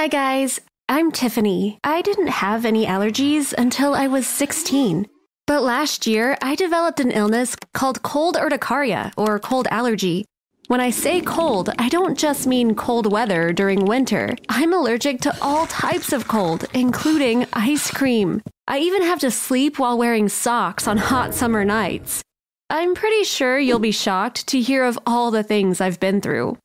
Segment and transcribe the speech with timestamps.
[0.00, 0.60] Hi, guys.
[0.88, 1.78] I'm Tiffany.
[1.84, 5.06] I didn't have any allergies until I was 16.
[5.46, 10.24] But last year, I developed an illness called cold urticaria or cold allergy.
[10.68, 14.36] When I say cold, I don't just mean cold weather during winter.
[14.48, 18.40] I'm allergic to all types of cold, including ice cream.
[18.66, 22.22] I even have to sleep while wearing socks on hot summer nights.
[22.70, 26.56] I'm pretty sure you'll be shocked to hear of all the things I've been through.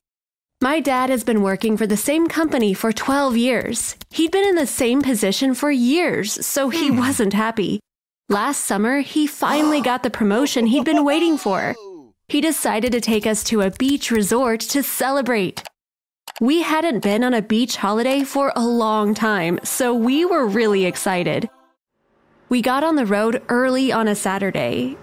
[0.66, 3.96] My dad has been working for the same company for 12 years.
[4.10, 6.98] He'd been in the same position for years, so he hmm.
[6.98, 7.80] wasn't happy.
[8.30, 11.76] Last summer, he finally got the promotion he'd been waiting for.
[12.30, 15.62] He decided to take us to a beach resort to celebrate.
[16.42, 20.86] We hadn't been on a beach holiday for a long time, so we were really
[20.86, 21.48] excited.
[22.50, 24.98] We got on the road early on a Saturday.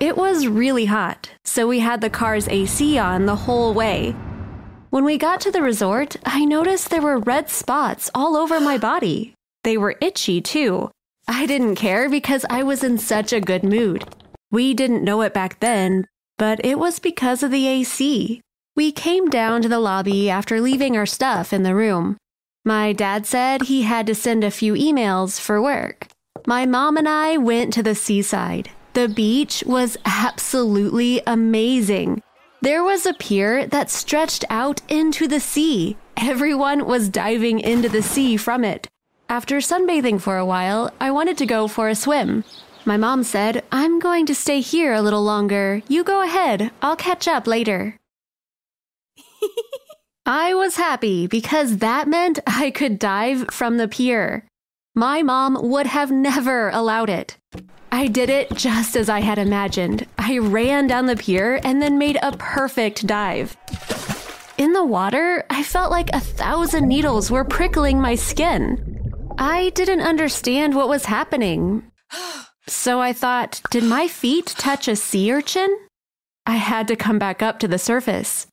[0.00, 4.12] It was really hot, so we had the car's AC on the whole way.
[4.90, 8.78] When we got to the resort, I noticed there were red spots all over my
[8.78, 9.34] body.
[9.64, 10.90] They were itchy, too.
[11.26, 14.04] I didn't care because I was in such a good mood.
[14.52, 16.06] We didn't know it back then,
[16.38, 18.40] but it was because of the AC.
[18.76, 22.16] We came down to the lobby after leaving our stuff in the room.
[22.64, 26.06] My dad said he had to send a few emails for work.
[26.46, 28.70] My mom and I went to the seaside.
[28.92, 32.22] The beach was absolutely amazing.
[32.66, 35.96] There was a pier that stretched out into the sea.
[36.16, 38.88] Everyone was diving into the sea from it.
[39.28, 42.42] After sunbathing for a while, I wanted to go for a swim.
[42.84, 45.80] My mom said, I'm going to stay here a little longer.
[45.86, 46.72] You go ahead.
[46.82, 47.96] I'll catch up later.
[50.26, 54.44] I was happy because that meant I could dive from the pier.
[54.92, 57.36] My mom would have never allowed it.
[57.92, 60.06] I did it just as I had imagined.
[60.18, 63.56] I ran down the pier and then made a perfect dive.
[64.58, 69.12] In the water, I felt like a thousand needles were prickling my skin.
[69.38, 71.90] I didn't understand what was happening.
[72.68, 75.68] So I thought, did my feet touch a sea urchin?
[76.46, 78.48] I had to come back up to the surface.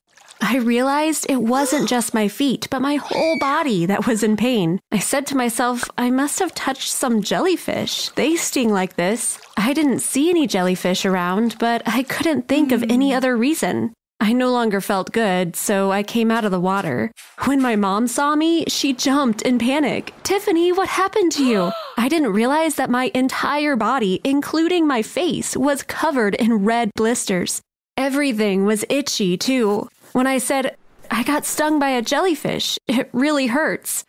[0.45, 4.81] I realized it wasn't just my feet, but my whole body that was in pain.
[4.91, 8.09] I said to myself, I must have touched some jellyfish.
[8.09, 9.39] They sting like this.
[9.55, 13.17] I didn't see any jellyfish around, but I couldn't think of any hmm.
[13.17, 13.93] other reason.
[14.19, 17.11] I no longer felt good, so I came out of the water.
[17.45, 20.13] When my mom saw me, she jumped in panic.
[20.23, 21.71] Tiffany, what happened to you?
[21.97, 27.61] I didn't realize that my entire body, including my face, was covered in red blisters.
[27.95, 29.87] Everything was itchy, too.
[30.13, 30.77] When I said,
[31.09, 34.05] I got stung by a jellyfish, it really hurts.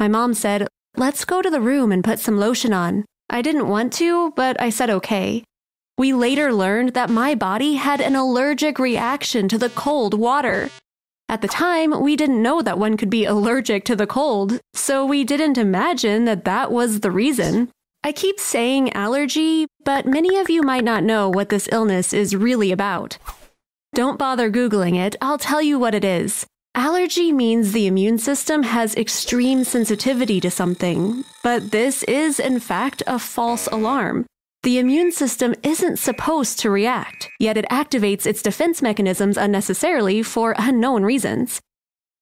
[0.00, 0.66] My mom said,
[0.96, 3.04] Let's go to the room and put some lotion on.
[3.30, 5.44] I didn't want to, but I said okay.
[5.96, 10.70] We later learned that my body had an allergic reaction to the cold water.
[11.28, 15.06] At the time, we didn't know that one could be allergic to the cold, so
[15.06, 17.70] we didn't imagine that that was the reason.
[18.02, 22.36] I keep saying allergy, but many of you might not know what this illness is
[22.36, 23.18] really about.
[23.94, 26.44] Don't bother Googling it, I'll tell you what it is.
[26.74, 33.04] Allergy means the immune system has extreme sensitivity to something, but this is, in fact,
[33.06, 34.26] a false alarm.
[34.64, 40.56] The immune system isn't supposed to react, yet it activates its defense mechanisms unnecessarily for
[40.58, 41.60] unknown reasons.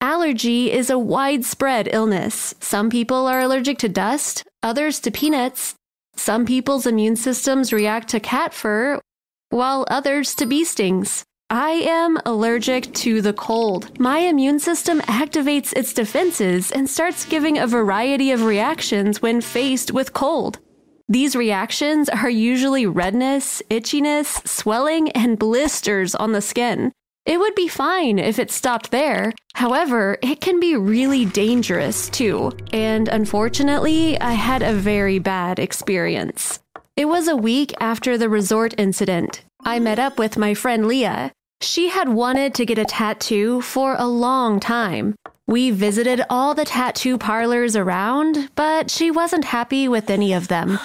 [0.03, 2.55] Allergy is a widespread illness.
[2.61, 5.75] Some people are allergic to dust, others to peanuts.
[6.17, 9.01] Some people's immune systems react to cat fur,
[9.49, 11.25] while others to bee stings.
[11.53, 14.01] I am allergic to the cold.
[14.01, 19.93] My immune system activates its defenses and starts giving a variety of reactions when faced
[19.93, 20.61] with cold.
[21.11, 26.91] These reactions are usually redness, itchiness, swelling, and blisters on the skin.
[27.27, 29.35] It would be fine if it stopped there.
[29.53, 32.53] However, it can be really dangerous too.
[32.73, 36.61] And unfortunately, I had a very bad experience.
[36.97, 39.45] It was a week after the resort incident.
[39.65, 41.31] I met up with my friend Leah.
[41.63, 45.15] She had wanted to get a tattoo for a long time.
[45.47, 50.79] We visited all the tattoo parlors around, but she wasn't happy with any of them.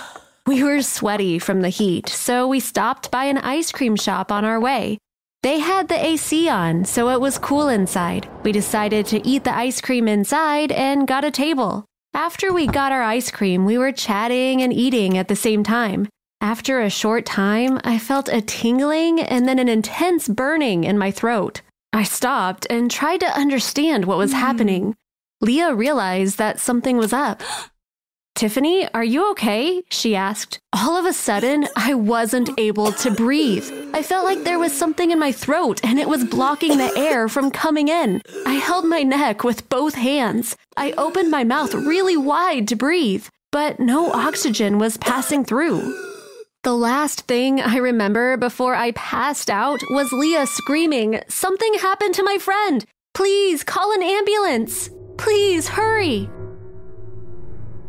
[0.46, 4.46] We were sweaty from the heat, so we stopped by an ice cream shop on
[4.46, 4.98] our way.
[5.44, 8.30] They had the AC on, so it was cool inside.
[8.44, 11.86] We decided to eat the ice cream inside and got a table.
[12.14, 16.08] After we got our ice cream, we were chatting and eating at the same time.
[16.42, 21.10] After a short time, I felt a tingling and then an intense burning in my
[21.10, 21.62] throat.
[21.92, 24.38] I stopped and tried to understand what was hmm.
[24.38, 24.96] happening.
[25.42, 27.42] Leah realized that something was up.
[28.36, 29.82] Tiffany, are you okay?
[29.90, 30.60] She asked.
[30.72, 33.68] All of a sudden, I wasn't able to breathe.
[33.96, 37.28] I felt like there was something in my throat and it was blocking the air
[37.30, 38.22] from coming in.
[38.46, 40.56] I held my neck with both hands.
[40.76, 46.17] I opened my mouth really wide to breathe, but no oxygen was passing through.
[46.64, 52.24] The last thing I remember before I passed out was Leah screaming, Something happened to
[52.24, 52.86] my friend!
[53.14, 54.90] Please call an ambulance!
[55.18, 56.30] Please hurry!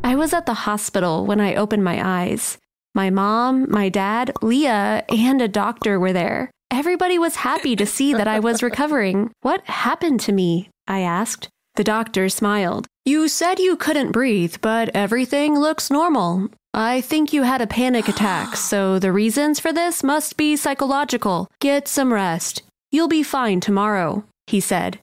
[0.05, 2.59] I was at the hospital when I opened my eyes.
[2.94, 6.50] My mom, my dad, Leah, and a doctor were there.
[6.71, 9.31] Everybody was happy to see that I was recovering.
[9.41, 10.71] What happened to me?
[10.87, 11.49] I asked.
[11.75, 12.87] The doctor smiled.
[13.09, 16.51] You said you couldn't breathe, but everything looks normal.
[16.75, 21.49] I think you had a panic attack, so the reasons for this must be psychological.
[21.59, 22.61] Get some rest.
[22.93, 24.99] You'll be fine tomorrow, he said.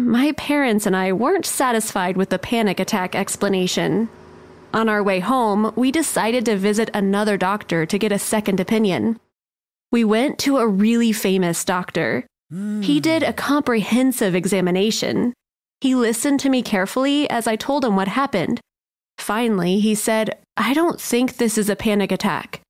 [0.00, 4.08] My parents and I weren't satisfied with the panic attack explanation.
[4.74, 9.20] On our way home, we decided to visit another doctor to get a second opinion.
[9.92, 12.26] We went to a really famous doctor.
[12.50, 12.98] He hmm.
[12.98, 15.34] did a comprehensive examination.
[15.82, 18.60] He listened to me carefully as I told him what happened.
[19.18, 22.60] Finally, he said, I don't think this is a panic attack.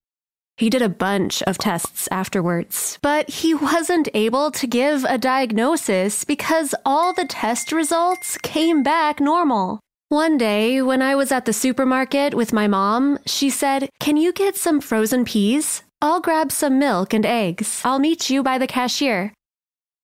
[0.57, 6.25] He did a bunch of tests afterwards, but he wasn't able to give a diagnosis
[6.25, 9.79] because all the test results came back normal.
[10.09, 14.33] One day, when I was at the supermarket with my mom, she said, Can you
[14.33, 15.83] get some frozen peas?
[16.01, 17.83] I'll grab some milk and eggs.
[17.85, 19.35] I'll meet you by the cashier.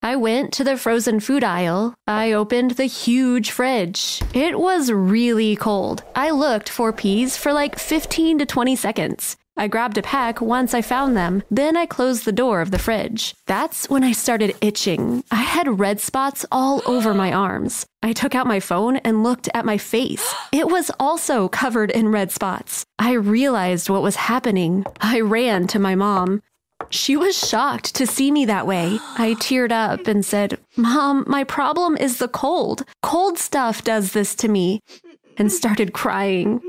[0.01, 1.95] I went to the frozen food aisle.
[2.07, 4.23] I opened the huge fridge.
[4.33, 6.05] It was really cold.
[6.15, 9.37] I looked for peas for like 15 to 20 seconds.
[9.57, 11.43] I grabbed a pack once I found them.
[11.51, 13.35] Then I closed the door of the fridge.
[13.47, 15.25] That's when I started itching.
[15.33, 17.85] I had red spots all over my arms.
[18.01, 20.33] I took out my phone and looked at my face.
[20.53, 22.87] It was also covered in red spots.
[23.01, 24.87] I realized what was happening.
[25.01, 26.41] I ran to my mom.
[26.91, 28.99] She was shocked to see me that way.
[29.17, 32.85] I teared up and said, Mom, my problem is the cold.
[33.03, 34.81] Cold stuff does this to me.
[35.37, 36.61] And started crying.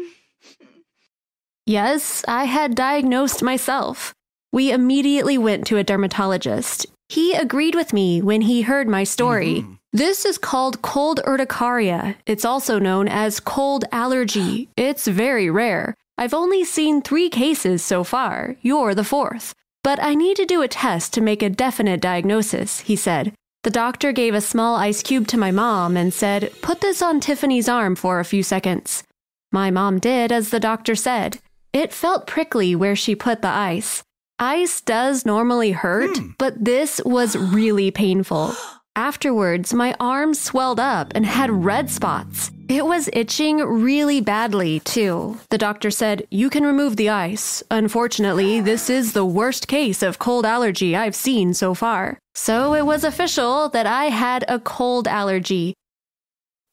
[1.66, 4.14] Yes, I had diagnosed myself.
[4.52, 6.86] We immediately went to a dermatologist.
[7.08, 9.62] He agreed with me when he heard my story.
[9.62, 9.74] Mm-hmm.
[9.94, 12.16] This is called cold urticaria.
[12.28, 14.70] It's also known as cold allergy.
[14.78, 15.96] It's very rare.
[16.18, 18.56] I've only seen three cases so far.
[18.62, 19.56] You're the fourth.
[19.84, 23.34] But I need to do a test to make a definite diagnosis, he said.
[23.64, 27.20] The doctor gave a small ice cube to my mom and said, Put this on
[27.20, 29.04] Tiffany's arm for a few seconds.
[29.52, 31.40] My mom did as the doctor said.
[31.74, 34.04] It felt prickly where she put the ice.
[34.40, 36.30] Ice does normally hurt, hmm.
[36.38, 38.54] but this was really painful.
[39.00, 42.52] Afterwards, my arm swelled up and had red spots.
[42.68, 45.38] It was itching really badly, too.
[45.50, 47.64] The doctor said, You can remove the ice.
[47.72, 52.20] Unfortunately, this is the worst case of cold allergy I've seen so far.
[52.36, 55.76] So it was official that I had a cold allergy.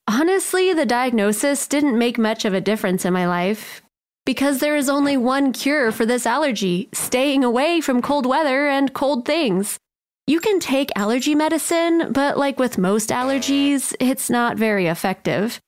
[0.09, 3.83] Honestly, the diagnosis didn't make much of a difference in my life
[4.25, 8.93] because there is only one cure for this allergy staying away from cold weather and
[8.93, 9.79] cold things.
[10.29, 15.61] You can take allergy medicine, but like with most allergies, it's not very effective.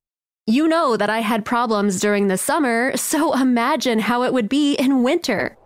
[0.46, 4.75] You know that I had problems during the summer, so imagine how it would be
[4.75, 5.56] in winter.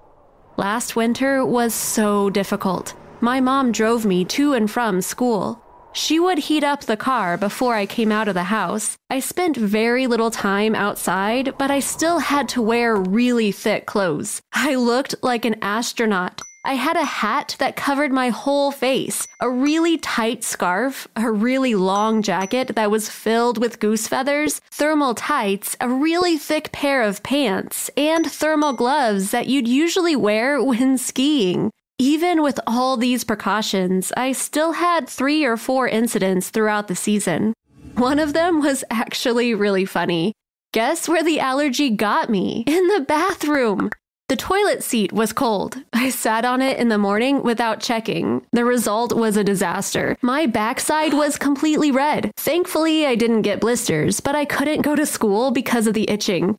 [0.58, 2.94] Last winter was so difficult.
[3.22, 5.62] My mom drove me to and from school.
[5.94, 8.98] She would heat up the car before I came out of the house.
[9.08, 14.42] I spent very little time outside, but I still had to wear really thick clothes.
[14.52, 16.42] I looked like an astronaut.
[16.64, 21.74] I had a hat that covered my whole face, a really tight scarf, a really
[21.74, 27.24] long jacket that was filled with goose feathers, thermal tights, a really thick pair of
[27.24, 31.72] pants, and thermal gloves that you'd usually wear when skiing.
[31.98, 37.54] Even with all these precautions, I still had three or four incidents throughout the season.
[37.96, 40.32] One of them was actually really funny.
[40.72, 42.64] Guess where the allergy got me?
[42.68, 43.90] In the bathroom.
[44.32, 45.76] The toilet seat was cold.
[45.92, 48.40] I sat on it in the morning without checking.
[48.50, 50.16] The result was a disaster.
[50.22, 52.32] My backside was completely red.
[52.38, 56.56] Thankfully, I didn't get blisters, but I couldn't go to school because of the itching.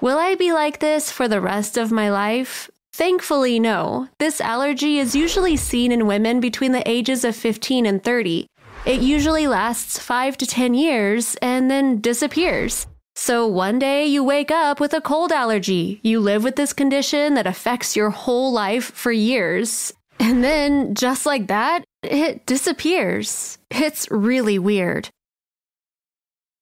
[0.00, 2.68] Will I be like this for the rest of my life?
[2.92, 4.08] Thankfully, no.
[4.18, 8.48] This allergy is usually seen in women between the ages of 15 and 30.
[8.84, 12.88] It usually lasts 5 to 10 years and then disappears.
[13.22, 16.00] So one day you wake up with a cold allergy.
[16.02, 19.92] You live with this condition that affects your whole life for years.
[20.18, 23.58] And then, just like that, it disappears.
[23.70, 25.08] It's really weird.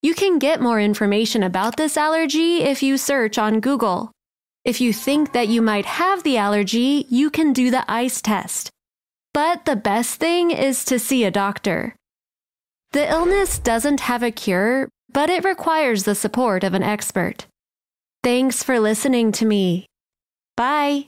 [0.03, 4.13] You can get more information about this allergy if you search on Google.
[4.63, 8.69] If you think that you might have the allergy, you can do the ice test.
[9.33, 11.97] But the best thing is to see a doctor.
[12.93, 17.47] The illness doesn't have a cure, but it requires the support of an expert.
[18.23, 19.87] Thanks for listening to me.
[20.57, 21.07] Bye.